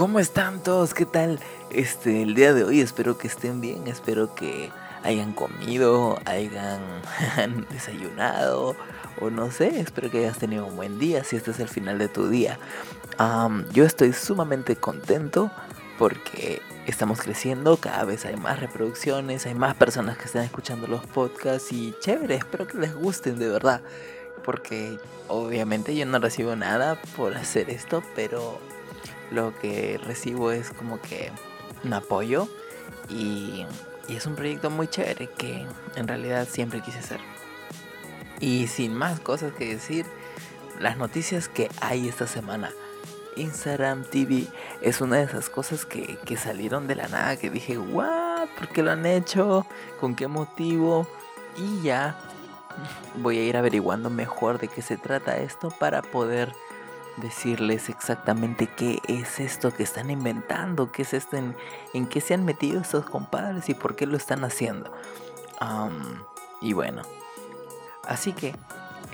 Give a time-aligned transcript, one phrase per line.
[0.00, 0.94] ¿Cómo están todos?
[0.94, 1.38] ¿Qué tal?
[1.70, 4.70] Este, el día de hoy espero que estén bien, espero que
[5.02, 6.80] hayan comido, hayan
[7.70, 8.76] desayunado
[9.20, 11.98] o no sé, espero que hayas tenido un buen día si este es el final
[11.98, 12.58] de tu día.
[13.74, 15.50] yo estoy sumamente contento
[15.98, 21.04] porque estamos creciendo, cada vez hay más reproducciones, hay más personas que están escuchando los
[21.04, 23.82] podcasts y chévere, espero que les gusten de verdad.
[24.44, 24.98] Porque
[25.28, 28.58] obviamente yo no recibo nada por hacer esto, pero
[29.30, 31.30] lo que recibo es como que
[31.84, 32.48] un apoyo
[33.08, 33.66] y,
[34.08, 37.20] es un proyecto muy chévere que en realidad siempre quise hacer.
[38.40, 40.04] Y sin más cosas que decir,
[40.80, 42.72] las noticias que hay esta semana.
[43.36, 44.48] Instagram TV
[44.80, 48.48] es una de esas cosas que, que salieron de la nada, que dije, ¿what?
[48.58, 49.64] ¿Por qué lo han hecho?
[50.00, 51.06] ¿Con qué motivo?
[51.56, 52.18] Y ya
[53.22, 56.52] voy a ir averiguando mejor de qué se trata esto para poder
[57.20, 62.44] decirles exactamente qué es esto que están inventando, qué es esto, en, qué se han
[62.44, 64.92] metido estos compadres y por qué lo están haciendo.
[66.60, 67.02] y bueno,
[68.08, 68.54] así que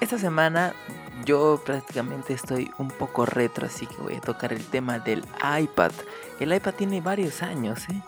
[0.00, 0.74] esta semana
[1.24, 5.24] yo prácticamente estoy un poco retro, así que voy a tocar el tema del
[5.60, 5.92] iPad.
[6.38, 8.02] El iPad tiene varios años, ¿eh?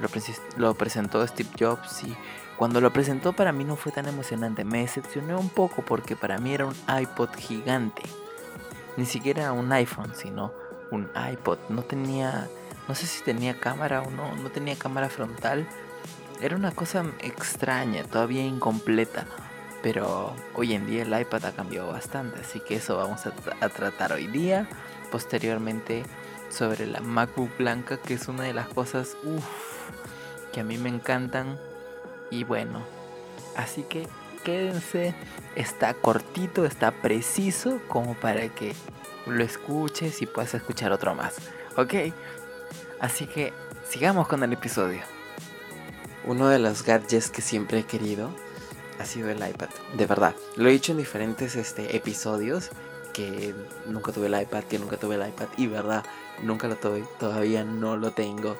[0.00, 0.08] Lo,
[0.56, 2.16] lo presentó Steve Jobs y
[2.56, 4.64] cuando lo presentó para mí no fue tan emocionante.
[4.64, 8.02] Me decepcioné un poco porque para mí era un iPod gigante
[8.96, 10.52] ni siquiera un iPhone, sino
[10.90, 11.58] un iPod.
[11.68, 12.48] No tenía,
[12.88, 15.66] no sé si tenía cámara o no, no tenía cámara frontal.
[16.40, 19.26] Era una cosa extraña, todavía incompleta.
[19.82, 24.12] Pero hoy en día el iPad ha cambiado bastante, así que eso vamos a, tratar
[24.12, 24.66] hoy día.
[25.10, 26.04] Posteriormente
[26.48, 29.16] sobre la MacBook blanca, que es una de las cosas
[30.52, 31.58] que a mí me encantan.
[32.30, 32.82] Y bueno,
[33.56, 34.08] así que
[34.44, 35.14] quédense.
[35.56, 38.74] Está cortito, está preciso como para que
[39.26, 41.36] lo escuches y puedas escuchar otro más.
[41.76, 41.94] ¿Ok?
[43.00, 43.52] Así que
[43.88, 45.00] sigamos con el episodio.
[46.24, 48.30] Uno de los gadgets que siempre he querido
[48.98, 49.68] ha sido el iPad.
[49.96, 50.34] De verdad.
[50.56, 52.70] Lo he dicho en diferentes este, episodios
[53.12, 53.54] que
[53.86, 55.46] nunca tuve el iPad, que nunca tuve el iPad.
[55.56, 56.04] Y verdad,
[56.42, 57.04] nunca lo tuve.
[57.18, 58.56] Todavía no lo tengo.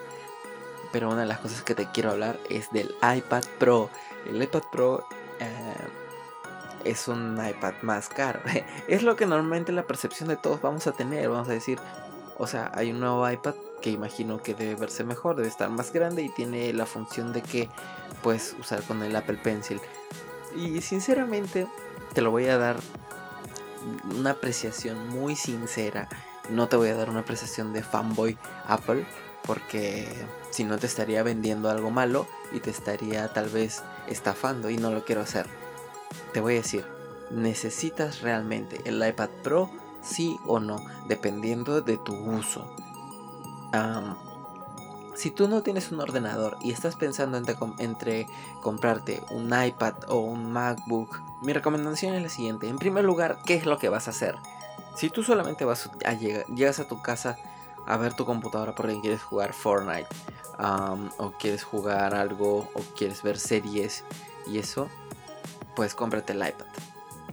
[0.93, 3.91] Pero una de las cosas que te quiero hablar es del iPad Pro.
[4.29, 5.07] El iPad Pro
[5.41, 5.75] eh,
[6.85, 8.41] es un iPad más caro.
[8.89, 11.29] es lo que normalmente la percepción de todos vamos a tener.
[11.29, 11.79] Vamos a decir,
[12.39, 15.93] o sea, hay un nuevo iPad que imagino que debe verse mejor, debe estar más
[15.93, 17.69] grande y tiene la función de que
[18.23, 19.81] puedes usar con el Apple Pencil.
[20.57, 21.67] Y sinceramente
[22.15, 22.77] te lo voy a dar
[24.17, 26.09] una apreciación muy sincera.
[26.49, 29.05] No te voy a dar una apreciación de fanboy Apple
[29.47, 30.09] porque
[30.51, 34.91] si no te estaría vendiendo algo malo y te estaría tal vez estafando y no
[34.91, 35.47] lo quiero hacer.
[36.33, 36.85] Te voy a decir,
[37.31, 39.71] ¿necesitas realmente el iPad Pro?
[40.03, 42.71] Sí o no, dependiendo de tu uso.
[45.15, 48.27] si tú no tienes un ordenador y estás pensando entre, entre,
[48.63, 52.69] comprarte un iPad o un MacBook, mi recomendación es la siguiente.
[52.69, 54.37] En primer lugar, ¿qué es lo que vas a hacer?
[54.97, 57.37] Si tú solamente vas a llegar, llegas a tu casa
[57.87, 60.09] a ver tu computadora porque quieres jugar Fortnite
[61.19, 64.05] o quieres jugar algo o quieres ver series
[64.47, 64.89] y eso,
[65.75, 66.67] pues cómprate el iPad.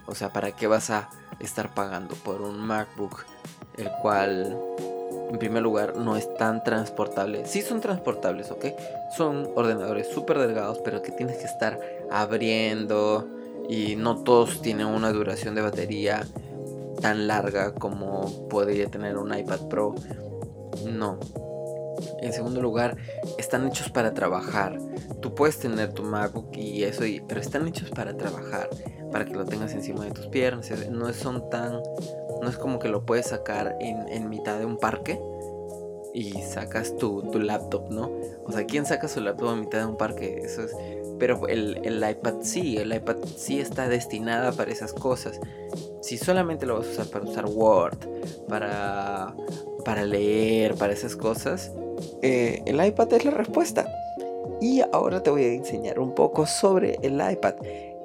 [0.07, 3.23] O sea, ¿para qué vas a estar pagando por un MacBook
[3.77, 4.57] el cual
[5.31, 7.45] en primer lugar no es tan transportable?
[7.45, 8.65] Sí son transportables, ¿ok?
[9.15, 11.79] Son ordenadores súper delgados pero que tienes que estar
[12.11, 13.27] abriendo
[13.69, 16.25] y no todos tienen una duración de batería
[17.01, 19.95] tan larga como podría tener un iPad Pro
[20.85, 21.19] no.
[22.21, 22.97] En segundo lugar,
[23.37, 24.77] están hechos para trabajar.
[25.21, 28.69] Tú puedes tener tu MacBook y eso, pero están hechos para trabajar,
[29.11, 30.71] para que lo tengas encima de tus piernas.
[30.89, 31.81] No son tan,
[32.41, 35.19] no es como que lo puedes sacar en, mitad de un parque
[36.13, 38.11] y sacas tu, tu, laptop, ¿no?
[38.45, 40.41] O sea, ¿quién saca su laptop en mitad de un parque?
[40.43, 40.75] Eso es.
[41.19, 45.39] Pero el, el iPad sí, el iPad sí está destinada para esas cosas.
[46.01, 47.97] Si solamente lo vas a usar para usar Word,
[48.47, 49.35] para
[49.83, 51.71] para leer, para esas cosas,
[52.21, 53.87] eh, el iPad es la respuesta.
[54.59, 57.55] Y ahora te voy a enseñar un poco sobre el iPad.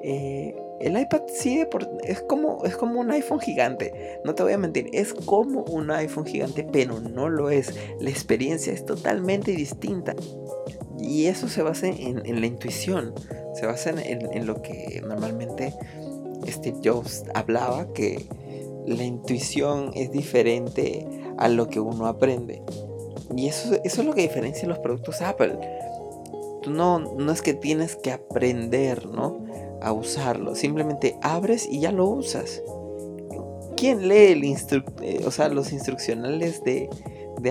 [0.03, 1.65] Eh, el iPad sí
[2.05, 4.21] es como, es como un iPhone gigante.
[4.25, 7.75] No te voy a mentir, es como un iPhone gigante, pero no lo es.
[8.01, 10.15] La experiencia es totalmente distinta.
[10.99, 13.15] Y eso se basa en, la intuición.
[13.55, 15.75] Se basa en, en, lo que normalmente
[16.47, 18.27] Steve Jobs hablaba, que
[18.87, 21.07] la intuición es diferente
[21.39, 22.63] a lo que uno aprende.
[23.35, 25.59] Y eso, eso es lo que diferencia los productos Apple.
[26.63, 29.46] Tú no, no es que tienes que aprender, ¿no?
[29.81, 30.55] A usarlo.
[30.55, 32.63] Simplemente abres y ya lo usas.
[33.77, 34.57] ¿Quién lee
[35.03, 35.21] eh,
[35.51, 36.89] los instruccionales de,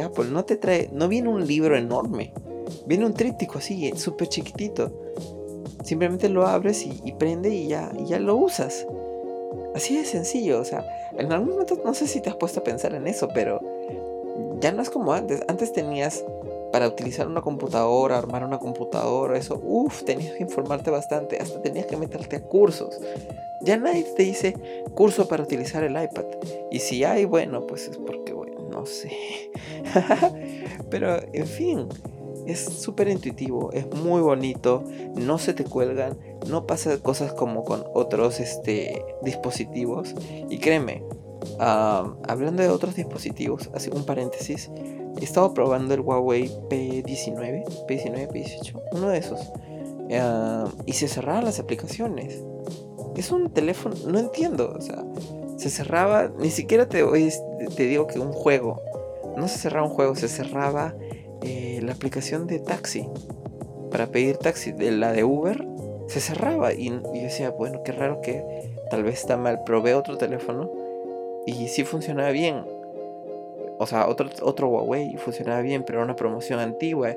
[0.03, 2.33] Apple no te trae, no viene un libro enorme,
[2.87, 4.91] viene un tríptico así, súper chiquitito.
[5.83, 8.87] Simplemente lo abres y, prende y ya, ya lo usas.
[9.75, 10.83] Así de sencillo, o sea,
[11.15, 13.61] en algún momento no sé si te has puesto a pensar en eso, pero
[14.59, 15.43] ya no es como antes.
[15.47, 16.25] Antes tenías
[16.71, 21.85] para utilizar una computadora, armar una computadora, eso, uff, tenías que informarte bastante, hasta tenías
[21.85, 22.99] que meterte a cursos.
[23.61, 24.53] Ya nadie te dice
[24.93, 26.25] curso para utilizar el iPad.
[26.71, 29.11] Y si hay, bueno, pues es porque, bueno, no sé.
[30.89, 31.87] Pero, en fin,
[32.45, 34.83] es súper intuitivo, es muy bonito,
[35.15, 36.17] no se te cuelgan,
[36.47, 40.13] no pasa cosas como con otros este, dispositivos.
[40.49, 41.03] Y créeme,
[41.59, 44.69] hablando de otros dispositivos, así un paréntesis,
[45.19, 49.51] he estado probando el Huawei P19, P19, P18, uno de esos.
[50.85, 52.41] y se cerraban las aplicaciones.
[53.15, 55.05] Es un teléfono, no entiendo, o sea,
[55.57, 57.03] se cerraba, ni siquiera te,
[57.75, 58.81] te digo que un juego,
[59.37, 60.95] no se cerraba un juego, se cerraba
[61.41, 63.07] eh, la aplicación de taxi
[63.91, 65.65] para pedir taxi, de la de Uber,
[66.07, 68.43] se cerraba y, yo decía, bueno, qué raro que
[68.89, 70.69] tal vez está mal, probé otro teléfono
[71.45, 72.65] y sí funcionaba bien.
[73.77, 77.15] O sea, otro, otro Huawei funcionaba bien, pero era una promoción antigua.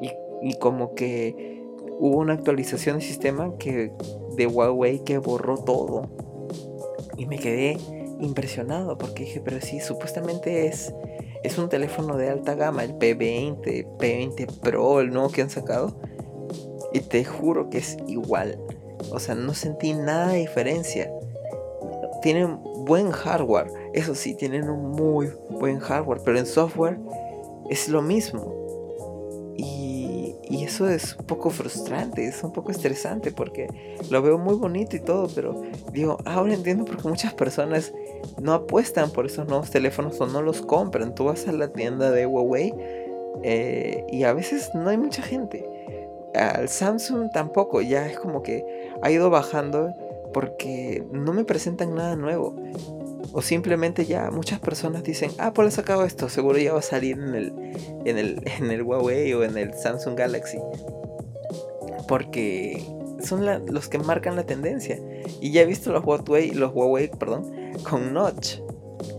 [0.00, 0.12] Y,
[0.42, 1.62] y como que
[1.98, 3.92] hubo una actualización de sistema que
[4.36, 6.08] de Huawei que borró todo.
[7.16, 7.76] Y me quedé
[8.20, 10.94] impresionado porque dije, pero sí, supuestamente es,
[11.42, 15.96] es un teléfono de alta gama, el P20, P20 Pro, el nuevo que han sacado.
[16.92, 18.58] Y te juro que es igual.
[19.10, 21.12] O sea, no sentí nada de diferencia.
[22.22, 23.70] Tienen buen hardware.
[23.92, 26.20] Eso sí, tienen un muy buen hardware.
[26.24, 26.98] Pero en software
[27.68, 28.54] es lo mismo.
[29.56, 33.68] Y, eso es un poco frustrante, es un poco estresante porque
[34.10, 35.62] lo veo muy bonito y todo, pero
[35.92, 37.92] digo, ahora entiendo por qué muchas personas
[38.38, 41.14] no apuestan por esos nuevos teléfonos o no los compran.
[41.14, 42.74] Tú vas a la tienda de Huawei
[43.42, 45.64] eh, y a veces no hay mucha gente.
[46.34, 48.64] Al Samsung tampoco, ya es como que
[49.00, 49.94] ha ido bajando
[50.32, 52.54] porque no me presentan nada nuevo.
[53.32, 56.82] O simplemente ya muchas personas dicen, ah, pues he sacado esto, seguro ya va a
[56.82, 57.52] salir en el,
[58.04, 60.58] en el, en el Huawei o en el Samsung Galaxy.
[62.06, 62.82] Porque
[63.22, 64.98] son los que marcan la tendencia.
[65.40, 67.52] Y ya he visto los Huawei, los Huawei perdón,
[67.88, 68.60] con notch.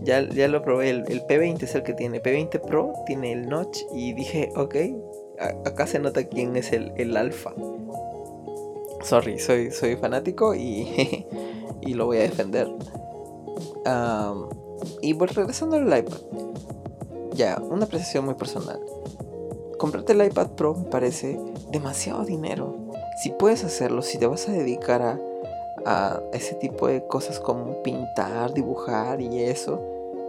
[0.02, 2.22] Ya, ya lo probé, el, el, P20 es el que tiene.
[2.22, 4.76] P20 Pro tiene el notch y dije, ok,
[5.64, 7.54] acá se nota quién es el, el alfa.
[9.02, 11.26] Sorry, soy, soy fanático y,
[11.80, 12.68] y lo voy a defender.
[15.02, 16.18] Y pues regresando al iPad.
[17.34, 18.80] Ya, una apreciación muy personal.
[19.78, 21.38] Comprarte el iPad Pro me parece
[21.70, 22.76] demasiado dinero.
[23.22, 25.18] Si puedes hacerlo, si te vas a dedicar a,
[25.86, 29.80] a ese tipo de cosas como pintar, dibujar y eso,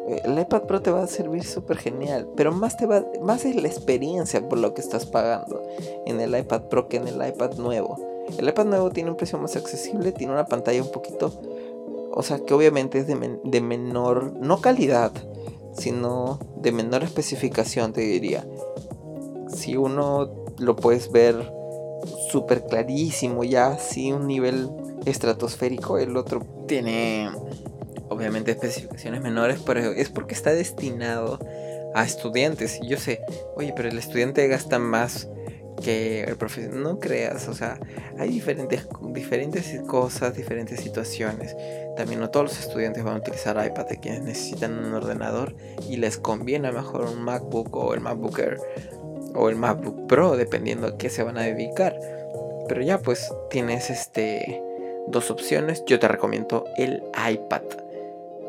[0.08, 3.46] eh, el iPad Pro te va a servir súper genial, pero más, te va, más
[3.46, 5.62] es la experiencia por lo que estás pagando
[6.06, 7.98] en el iPad Pro que en el iPad nuevo.
[8.38, 11.32] El iPad nuevo tiene un precio más accesible, tiene una pantalla un poquito,
[12.22, 15.12] o sea que obviamente es de, menor, no calidad,
[15.74, 18.46] sino de menor especificación, te diría.
[19.48, 20.30] Si uno
[20.60, 21.52] lo puedes ver
[22.30, 24.70] súper clarísimo, ya así un nivel
[25.06, 27.32] estratosférico, el otro tiene
[28.10, 31.40] obviamente especificaciones menores, pero es porque está destinado
[31.96, 32.78] a estudiantes.
[32.84, 33.22] Y yo sé,
[33.56, 35.28] oye, pero el estudiante gasta más
[35.82, 36.74] que el profesor.
[36.74, 37.80] No creas, o sea,
[38.18, 41.56] hay diferentes, diferentes cosas, diferentes situaciones.
[41.98, 45.56] También no todos los estudiantes van a utilizar iPad, de quienes necesitan un ordenador
[45.90, 48.58] y les conviene mejor un MacBook o el MacBook Air
[49.36, 52.00] o el MacBook Pro, dependiendo a qué se van a dedicar.
[52.68, 54.62] Pero ya pues tienes este
[55.08, 55.84] dos opciones.
[55.86, 57.64] Yo te recomiendo el iPad.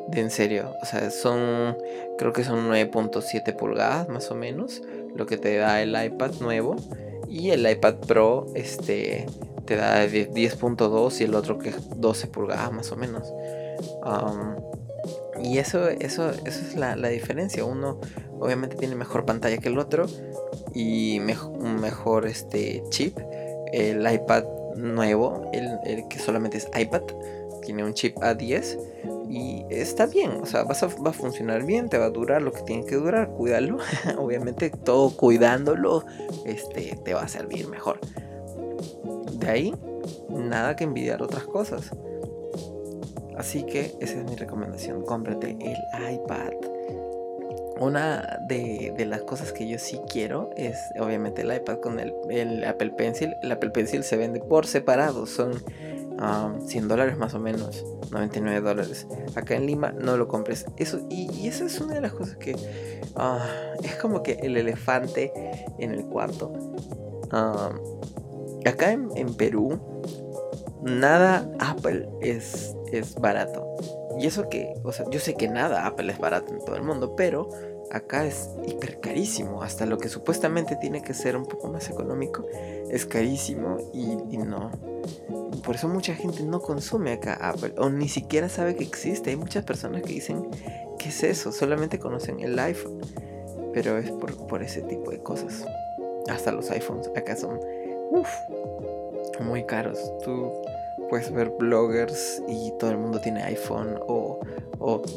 [0.09, 1.77] De en serio, o sea, son
[2.19, 4.83] creo que son 9.7 pulgadas más o menos
[5.15, 6.77] lo que te da el iPad nuevo
[7.33, 9.27] y el iPad Pro este
[9.65, 13.33] te da 10.2 y el otro que es 12 pulgadas más o menos.
[15.43, 17.65] y eso, eso, eso es la, diferencia.
[17.65, 17.99] Uno
[18.39, 20.07] obviamente tiene mejor pantalla que el otro
[20.75, 23.19] y un mejor este, chip.
[23.73, 24.45] El iPad
[24.77, 27.03] nuevo, el, que solamente es iPad,
[27.65, 28.79] tiene un chip A10
[29.29, 32.63] y está bien, o sea, va a funcionar bien, te va a durar lo que
[32.63, 33.79] tiene que durar, cuídalo,
[34.19, 36.05] obviamente todo cuidándolo,
[36.45, 37.99] este, te va a servir mejor.
[39.33, 39.75] De ahí,
[40.29, 41.91] nada que envidiar otras cosas.
[43.37, 46.72] Así que esa es mi recomendación, cómprate el iPad.
[47.83, 52.91] Una de, las cosas que yo sí quiero es obviamente el iPad con el, Apple
[52.91, 53.35] Pencil.
[53.43, 55.53] El Apple Pencil se vende por separado, son
[56.67, 59.07] 100 dólares más o menos, 99 dólares.
[59.35, 60.67] Acá en Lima no lo compres.
[60.77, 62.55] Eso, y, esa es una de las cosas que
[63.17, 63.45] ah,
[63.83, 65.33] es como que el elefante
[65.79, 66.53] en el cuarto.
[68.65, 69.81] acá en, Perú,
[70.83, 73.67] nada Apple es, es barato.
[74.21, 76.83] Y eso que, o sea, yo sé que nada Apple es barato en todo el
[76.83, 77.49] mundo, pero
[77.93, 79.63] acá es hiper carísimo.
[79.63, 82.45] Hasta lo que supuestamente tiene que ser un poco más económico
[82.91, 84.71] es carísimo y, no.
[85.65, 89.31] Por eso mucha gente no consume acá Apple o ni siquiera sabe que existe.
[89.31, 90.49] Hay muchas personas que dicen,
[90.99, 91.53] ¿qué es eso?
[91.53, 93.01] Solamente conocen el iPhone.
[93.73, 95.65] Pero es por, por ese tipo de cosas.
[96.29, 97.61] Hasta los iPhones acá son
[99.41, 99.99] muy caros.
[100.25, 100.53] Tú
[101.13, 104.41] puedes ver bloggers y todo el mundo tiene iPhone o,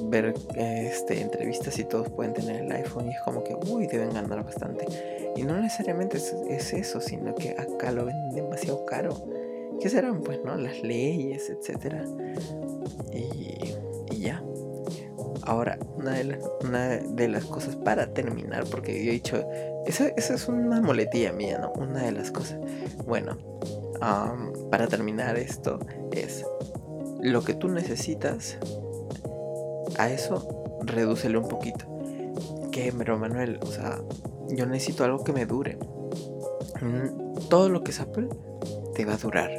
[0.09, 4.13] ver este, entrevistas y todos pueden tener el iPhone y es como que, uy, deben
[4.13, 4.85] ganar bastante.
[5.37, 9.15] Y no necesariamente es, eso, sino que acá lo venden demasiado caro.
[9.79, 10.19] ¿Qué serán?
[10.19, 10.57] Pues, ¿no?
[10.57, 12.03] Las leyes, etcétera.
[13.13, 14.43] Y, ya.
[15.43, 19.47] Ahora, una de, las, una de las cosas para terminar, porque yo he dicho,
[19.85, 21.71] esa, esa es una moletilla mía, ¿no?
[21.71, 22.59] Una de las cosas.
[23.05, 23.37] Bueno,
[24.69, 25.79] para terminar esto
[26.11, 26.45] es
[27.21, 28.57] lo que tú necesitas.
[29.97, 31.85] A eso redúcelo un poquito.
[32.71, 34.01] Que, pero Manuel, o sea,
[34.49, 35.77] yo necesito algo que me dure.
[36.81, 38.29] Mm, todo lo que es Apple
[38.93, 39.51] te va a durar.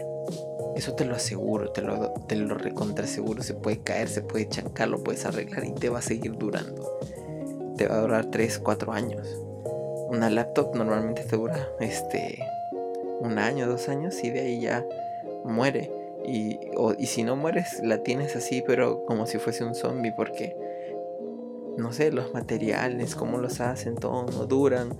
[0.76, 3.42] Eso te lo aseguro, te lo, te lo recontra seguro.
[3.42, 6.98] Se puede caer, se puede chancar, lo puedes arreglar y te va a seguir durando.
[7.78, 9.26] Te va a durar 3, 4 años.
[10.08, 12.38] Una laptop normalmente te dura este
[13.20, 14.84] un año, dos años y de ahí ya
[15.44, 15.90] muere.
[16.24, 16.58] Y,
[16.98, 20.56] y si no mueres, la tienes así, pero como si fuese un zombie, porque
[21.76, 24.96] no sé, los materiales, cómo los hacen, todo no duran.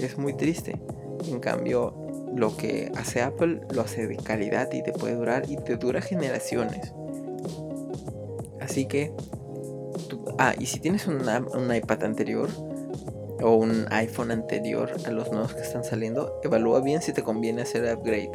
[0.00, 0.80] Es muy triste.
[1.28, 1.94] En cambio,
[2.34, 6.00] lo que hace Apple lo hace de calidad y te puede durar y te dura
[6.00, 6.92] generaciones.
[8.60, 9.12] Así que,
[10.38, 12.50] ah, y si tienes un iPad anterior,
[13.42, 17.62] o un iPhone anterior a los nuevos que están saliendo, evalúa bien si te conviene
[17.62, 18.32] hacer upgrade.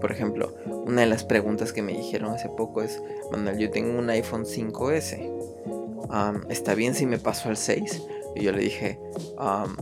[0.00, 0.54] Por ejemplo,
[0.86, 4.44] una de las preguntas que me dijeron hace poco es, Manuel, yo tengo un iPhone
[4.44, 5.30] 5S.
[6.50, 8.02] ¿Está bien si me paso al 6?
[8.36, 8.98] Y yo le dije,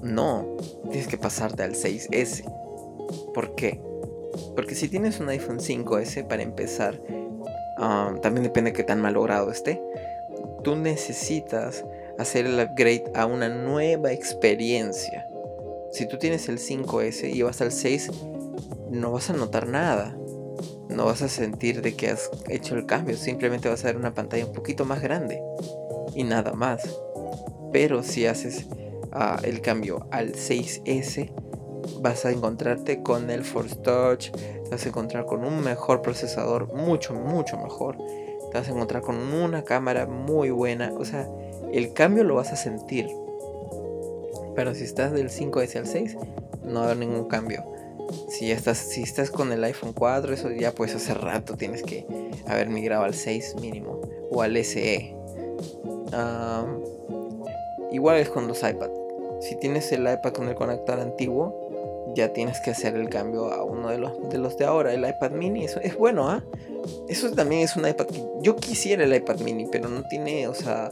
[0.02, 0.56] no,
[0.90, 2.44] tienes que pasarte al 6S.
[3.34, 3.80] ¿Por qué?
[4.54, 7.00] Porque si tienes un iPhone 5S, para empezar,
[8.22, 9.82] también depende de qué tan malogrado esté.
[10.62, 11.84] Tú necesitas
[12.22, 15.26] hacer el upgrade a una nueva experiencia.
[15.92, 18.10] Si tú tienes el 5S y vas al 6,
[18.90, 20.16] no vas a notar nada.
[20.88, 23.16] No vas a sentir de que has hecho el cambio.
[23.16, 25.42] Simplemente vas a ver una pantalla un poquito más grande.
[26.14, 26.82] Y nada más.
[27.72, 28.66] Pero si haces
[29.12, 31.32] ah, el cambio al 6S,
[32.00, 34.30] vas a encontrarte con el Force Touch.
[34.30, 36.72] Te vas a encontrar con un mejor procesador.
[36.74, 37.96] Mucho, mucho mejor.
[38.50, 40.92] Te vas a encontrar con una cámara muy buena.
[40.98, 41.28] O sea,
[41.72, 43.08] el cambio lo vas a sentir.
[44.54, 46.16] Pero si estás del 5S al 6,
[46.64, 47.64] no haber ningún cambio.
[48.28, 52.06] Si estás, si estás con el iPhone 4, eso ya pues hace rato tienes que
[52.46, 54.00] haber migrado al 6 mínimo.
[54.30, 55.14] O al SE.
[57.90, 58.90] igual es con los iPad.
[59.40, 61.61] Si tienes el iPad con el conector antiguo,
[62.14, 64.92] ya tienes que hacer el cambio a uno de los de, los de ahora.
[64.92, 66.42] El iPad mini eso es bueno, ¿ah?
[67.08, 70.54] Eso también es un iPad que yo quisiera el iPad mini, pero no tiene, o
[70.54, 70.90] sea,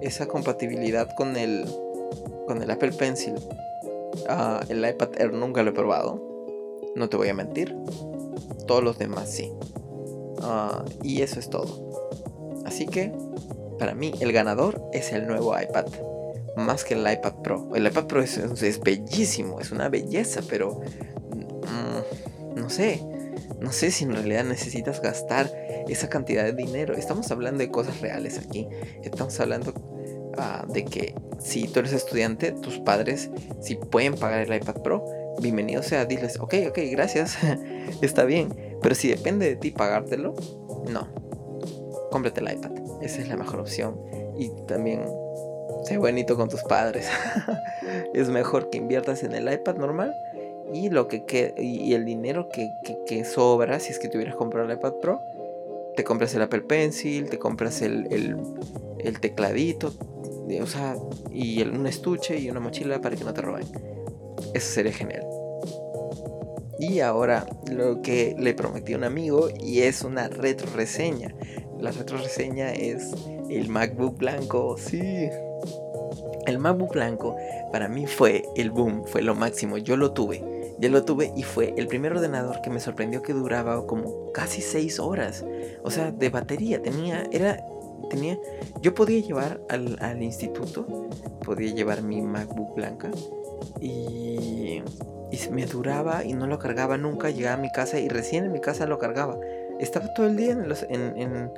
[0.00, 1.66] esa compatibilidad con el,
[2.46, 3.34] con el Apple Pencil.
[4.28, 6.22] Ah, el iPad Air nunca lo he probado.
[6.94, 7.76] No te voy a mentir.
[8.66, 9.52] Todos los demás sí.
[10.42, 11.86] Ah, y eso es todo.
[12.64, 13.12] Así que,
[13.78, 15.86] para mí, el ganador es el nuevo iPad.
[16.56, 17.74] Más que el iPad Pro.
[17.74, 20.80] El iPad Pro es, bellísimo, es una belleza, pero...
[21.34, 23.02] Mm, no sé.
[23.60, 25.50] No sé si en realidad necesitas gastar
[25.88, 26.94] esa cantidad de dinero.
[26.94, 28.68] Estamos hablando de cosas reales aquí.
[29.02, 29.72] Estamos hablando
[30.38, 35.04] ah, de que si tú eres estudiante, tus padres, si pueden pagar el iPad Pro,
[35.40, 37.36] bienvenido sea, diles, ok, ok, gracias,
[38.02, 38.54] está bien.
[38.82, 40.34] Pero si depende de ti pagártelo,
[40.90, 41.08] no.
[42.10, 42.72] Cómprate el iPad.
[43.02, 44.00] Esa es la mejor opción.
[44.38, 45.04] Y también
[45.86, 47.08] sé bonito con tus padres.
[48.14, 50.14] es mejor que inviertas en el iPad normal
[50.72, 52.70] y lo que, y el dinero que,
[53.06, 55.20] que, sobra si es que tuvieras comprado el iPad Pro
[55.96, 58.06] te compras el Apple Pencil, te compras el,
[58.98, 59.92] el, tecladito,
[60.60, 60.94] o sea,
[61.32, 63.64] y un estuche y una mochila para que no te roben.
[64.54, 65.26] Eso sería genial.
[66.78, 71.34] Y ahora lo que le prometí a un amigo y es una retro reseña.
[71.80, 73.12] La retro reseña es
[73.48, 75.30] el MacBook blanco, sí.
[76.46, 77.36] El MacBook blanco
[77.72, 79.78] para mí fue el boom, fue lo máximo.
[79.78, 83.32] Yo lo tuve, ya lo tuve y fue el primer ordenador que me sorprendió que
[83.32, 85.44] duraba como casi 6 horas.
[85.82, 87.64] O sea, de batería tenía, era,
[88.10, 88.38] tenía,
[88.80, 91.08] yo podía llevar al, al instituto,
[91.44, 93.10] podía llevar mi MacBook blanca
[93.80, 94.82] y,
[95.30, 97.30] y me duraba y no lo cargaba nunca.
[97.30, 99.38] Llegaba a mi casa y recién en mi casa lo cargaba.
[99.80, 101.50] Estaba todo el día en, en, en,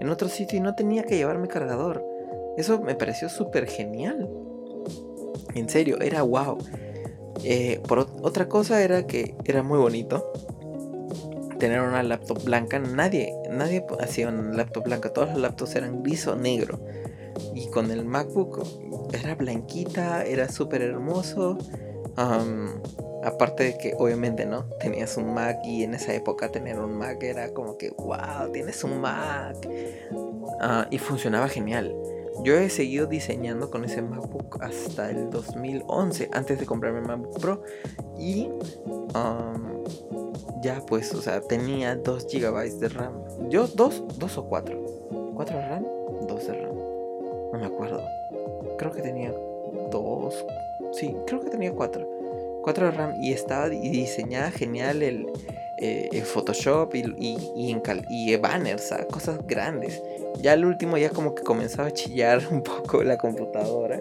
[0.00, 2.13] en otro sitio y no tenía que llevarme cargador.
[2.56, 4.28] Eso me pareció súper genial.
[5.54, 6.58] En serio, era wow.
[7.42, 10.32] Eh, por otra cosa era que era muy bonito
[11.58, 12.78] tener una laptop blanca.
[12.78, 15.12] Nadie, nadie hacía una laptop blanca.
[15.12, 16.80] Todos los laptops eran gris o negro.
[17.54, 18.62] Y con el MacBook
[19.12, 21.58] era blanquita, era súper hermoso.
[23.24, 27.22] aparte de que obviamente no, tenías un Mac y en esa época tener un Mac
[27.22, 29.56] era como que, wow, tienes un Mac.
[30.60, 31.94] Ah, y funcionaba genial.
[32.42, 37.40] Yo he seguido diseñando con ese MacBook hasta el 2011, antes de comprarme el MacBook
[37.40, 37.62] Pro.
[38.18, 38.48] Y
[40.62, 43.12] ya pues, o sea, tenía 2 GB de RAM.
[43.48, 44.84] Yo, 2, 2 o 4.
[45.34, 45.84] 4 de RAM,
[46.26, 46.74] 2 de RAM.
[47.52, 48.02] No me acuerdo.
[48.78, 49.32] Creo que tenía
[49.90, 50.46] 2.
[50.92, 52.08] Sí, creo que tenía 4.
[52.62, 55.26] 4 de RAM y estaba diseñada genial el,
[55.84, 60.02] eh, Photoshop y, y, y, y banners, cosas grandes.
[60.40, 64.00] Ya el último ya como que comenzaba a chillar un poco la computadora.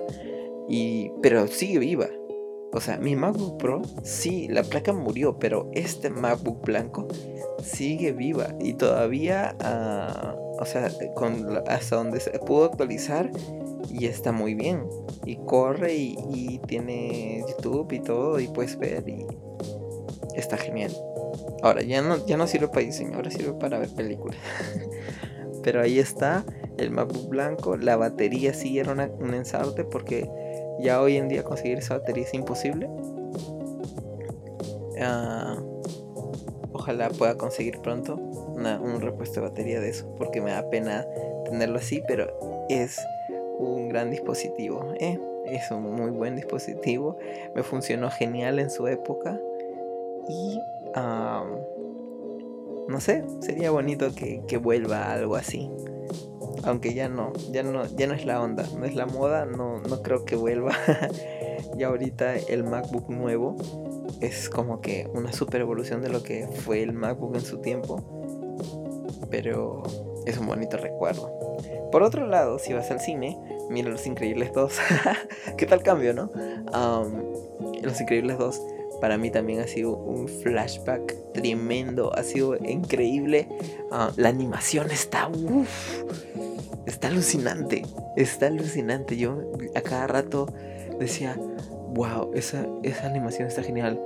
[0.70, 2.08] Y, pero sigue viva.
[2.72, 7.08] O sea, mi MacBook Pro, sí, la placa murió, pero este MacBook blanco
[7.62, 8.48] sigue viva.
[8.60, 13.30] Y todavía, uh, o sea, con, hasta donde se pudo actualizar
[13.92, 14.86] y está muy bien.
[15.24, 19.28] Y corre y tiene YouTube y todo y puedes ver y
[20.36, 20.92] está genial.
[21.62, 24.38] Ahora, ya no, ya no sirve para diseño, ahora sirve para ver películas.
[25.64, 26.44] Pero ahí está
[26.78, 27.78] el MacBook blanco.
[27.78, 30.30] La batería sí era un ensarte porque
[30.80, 32.90] ya hoy en día conseguir esa batería es imposible.
[35.00, 35.58] Ah,
[36.72, 41.06] ojalá pueda conseguir pronto un repuesto de batería de eso porque me da pena
[41.46, 43.00] tenerlo así, pero es
[43.58, 44.94] un gran dispositivo.
[45.00, 45.20] ¿eh?
[45.46, 47.18] Es un muy buen dispositivo.
[47.56, 49.40] Me funcionó genial en su época.
[50.30, 50.60] Y
[52.88, 55.70] no sé, sería bonito que, que, vuelva algo así.
[56.64, 59.80] Aunque ya no, ya no, ya no es la onda, no es la moda, no,
[59.82, 60.74] no creo que vuelva.
[61.78, 63.58] ya ahorita el MacBook nuevo
[64.22, 68.02] es como que una super evolución de lo que fue el MacBook en su tiempo.
[69.30, 69.84] Pero
[70.26, 71.32] es un bonito recuerdo.
[71.92, 73.38] Por otro lado, si vas al cine,
[73.70, 74.80] mira Los Increíbles 2.
[75.58, 76.32] ¿Qué tal cambio, no?
[77.82, 78.62] Los Increíbles 2
[79.04, 83.50] para mí también ha sido un flashback tremendo, ha sido increíble.
[83.92, 85.30] Ah, la animación está,
[86.86, 87.84] está alucinante,
[88.16, 89.18] está alucinante.
[89.18, 89.42] Yo
[89.76, 90.48] a cada rato
[91.02, 91.38] decía,
[91.94, 94.00] wow, esa, esa animación está genial.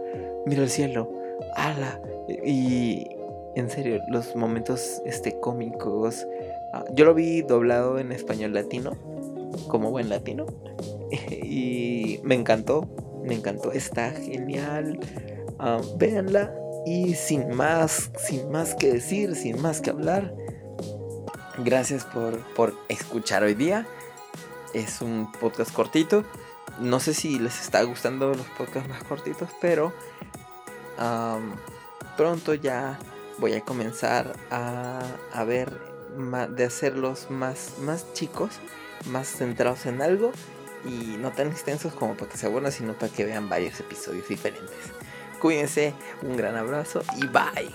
[0.47, 1.11] Mira el cielo,
[1.53, 2.01] ala.
[2.43, 3.07] Y
[3.53, 6.25] en serio, los momentos este, cómicos.
[6.73, 8.93] Ah, yo lo vi doblado en español latino,
[9.67, 10.47] como buen latino.
[11.29, 12.87] y me encantó,
[13.27, 14.99] me encantó, está genial.
[15.59, 16.53] Uh, véanla
[16.85, 20.33] y sin más, sin más que decir, sin más que hablar.
[21.57, 23.87] Gracias por, por escuchar hoy día.
[24.73, 26.23] Es un podcast cortito.
[26.79, 29.91] No sé si les está gustando los podcasts más cortitos, pero
[32.15, 32.99] pronto ya
[33.39, 35.01] voy a comenzar a,
[35.33, 35.71] a ver
[36.49, 38.59] de hacerlos más, más chicos,
[39.05, 40.31] más centrados en algo
[40.87, 44.27] y no tan extensos como para que se aburran, sino para que vean varios episodios
[44.27, 44.71] diferentes.
[45.39, 47.69] Cuídense, un gran abrazo y bye.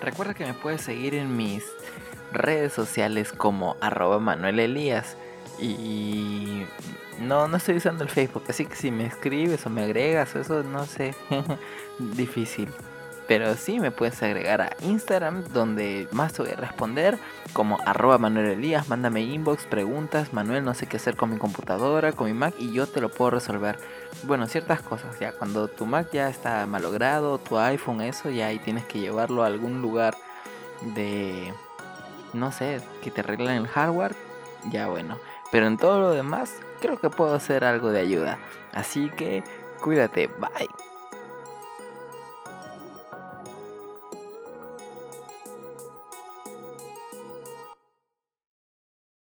[0.00, 1.64] Recuerda que me puedes seguir en mis
[2.32, 5.16] redes sociales como arroba Manuel Elías.
[5.60, 6.64] Y
[7.20, 10.40] no, no estoy usando el Facebook, así que si me escribes o me agregas o
[10.40, 11.14] eso, no sé,
[11.98, 12.68] difícil.
[13.28, 17.18] Pero sí me puedes agregar a Instagram, donde más te voy a responder,
[17.52, 22.12] como arroba Manuel Elías, mándame inbox, preguntas, Manuel, no sé qué hacer con mi computadora,
[22.12, 23.78] con mi Mac, y yo te lo puedo resolver.
[24.24, 28.58] Bueno, ciertas cosas, ya cuando tu Mac ya está malogrado, tu iPhone, eso, ya ahí
[28.58, 30.16] tienes que llevarlo a algún lugar
[30.94, 31.54] de,
[32.32, 34.14] no sé, que te arreglen el hardware,
[34.70, 35.18] ya bueno.
[35.50, 38.38] Pero en todo lo demás, creo que puedo hacer algo de ayuda.
[38.72, 39.44] Así que,
[39.80, 40.91] cuídate, bye.